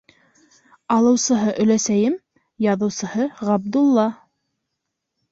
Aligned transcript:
Алыусыһы 0.93 1.51
өләсәйем, 1.63 2.15
яҙыусыһы 2.67 3.27
Ғабдулла. 3.49 4.07